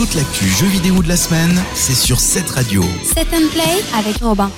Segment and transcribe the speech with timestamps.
[0.00, 2.82] Toute l'actu jeux vidéo de la semaine, c'est sur cette radio.
[3.04, 4.50] Set and Play avec Robin.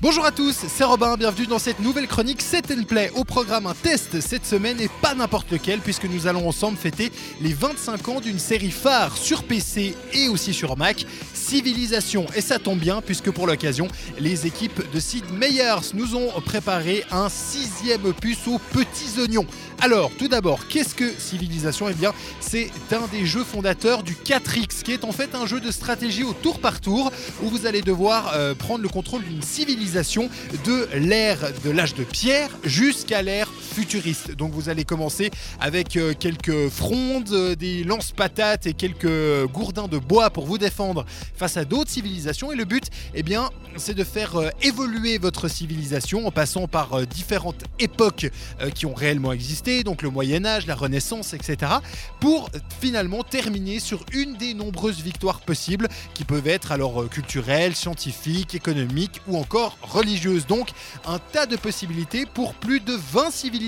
[0.00, 3.10] Bonjour à tous, c'est Robin, bienvenue dans cette nouvelle chronique Set and Play.
[3.16, 7.10] Au programme un test cette semaine et pas n'importe lequel puisque nous allons ensemble fêter
[7.40, 11.04] les 25 ans d'une série phare sur PC et aussi sur Mac,
[11.34, 12.26] Civilisation.
[12.36, 13.88] Et ça tombe bien puisque pour l'occasion,
[14.20, 19.46] les équipes de Sid Meyers nous ont préparé un sixième opus aux petits oignons.
[19.80, 24.82] Alors, tout d'abord, qu'est-ce que Civilisation Eh bien, c'est un des jeux fondateurs du 4X,
[24.82, 27.80] qui est en fait un jeu de stratégie au tour par tour, où vous allez
[27.80, 29.87] devoir euh, prendre le contrôle d'une civilisation
[30.64, 34.32] de l'ère de l'âge de pierre jusqu'à l'ère futuriste.
[34.32, 39.98] Donc vous allez commencer avec euh, quelques frondes, euh, des lance-patates et quelques gourdins de
[39.98, 42.50] bois pour vous défendre face à d'autres civilisations.
[42.50, 47.62] Et le but, eh bien, c'est de faire évoluer votre civilisation en passant par différentes
[47.78, 48.28] époques
[48.74, 51.72] qui ont réellement existé donc le Moyen Âge, la Renaissance, etc.,
[52.20, 57.74] pour finalement terminer sur une des nombreuses victoires possibles, qui peuvent être alors euh, culturelles,
[57.74, 60.46] scientifiques, économiques ou encore religieuses.
[60.46, 60.70] Donc
[61.06, 63.67] un tas de possibilités pour plus de 20 civilisations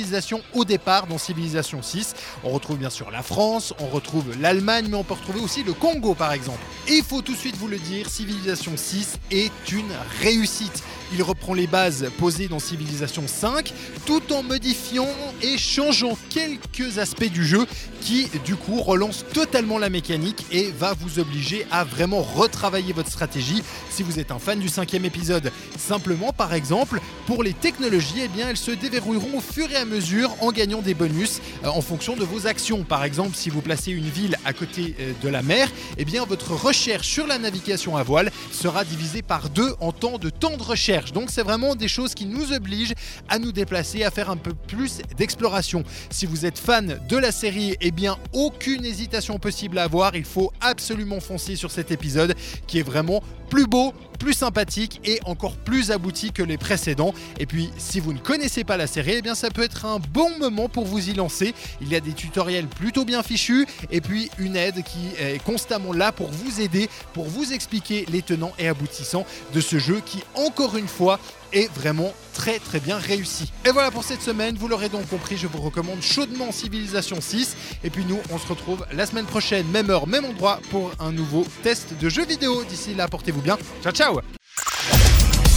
[0.55, 2.15] au départ dans Civilisation 6.
[2.45, 5.73] On retrouve bien sûr la France, on retrouve l'Allemagne, mais on peut retrouver aussi le
[5.73, 6.61] Congo par exemple.
[6.89, 10.83] Et il faut tout de suite vous le dire, Civilisation 6 est une réussite.
[11.13, 13.73] Il reprend les bases posées dans Civilisation 5
[14.07, 15.09] tout en modifiant
[15.43, 17.67] et changeant quelques aspects du jeu
[18.01, 23.11] qui du coup relance totalement la mécanique et va vous obliger à vraiment retravailler votre
[23.11, 25.51] stratégie si vous êtes un fan du cinquième épisode.
[25.77, 29.80] Simplement par exemple, pour les technologies, eh bien, elles se déverrouilleront au fur et à
[29.85, 32.85] mesure en gagnant des bonus euh, en fonction de vos actions.
[32.85, 36.25] Par exemple, si vous placez une ville à côté euh, de la mer, eh bien,
[36.25, 40.57] votre recherche sur la navigation à voile sera divisée par deux en temps de temps
[40.57, 41.13] de recherche.
[41.13, 42.95] Donc c'est vraiment des choses qui nous obligent
[43.29, 45.85] à nous déplacer, à faire un peu plus d'exploration.
[46.11, 50.25] Si vous êtes fan de la série, eh bien aucune hésitation possible à avoir, il
[50.25, 52.35] faut absolument foncer sur cet épisode
[52.67, 57.13] qui est vraiment plus beau, plus sympathique et encore plus abouti que les précédents.
[57.39, 59.99] Et puis, si vous ne connaissez pas la série, eh bien, ça peut être un
[59.99, 61.55] bon moment pour vous y lancer.
[61.81, 65.93] Il y a des tutoriels plutôt bien fichus et puis une aide qui est constamment
[65.93, 70.23] là pour vous aider, pour vous expliquer les tenants et aboutissants de ce jeu qui,
[70.35, 71.19] encore une fois,
[71.53, 73.53] est vraiment très très bien réussi.
[73.67, 77.57] Et voilà pour cette semaine, vous l'aurez donc compris, je vous recommande chaudement Civilisation 6.
[77.83, 81.11] Et puis nous, on se retrouve la semaine prochaine, même heure, même endroit, pour un
[81.11, 82.63] nouveau test de jeux vidéo.
[82.65, 83.57] D'ici là, portez-vous bien.
[83.83, 84.21] Ciao ciao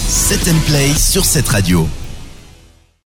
[0.07, 1.87] Set and Play sur cette radio.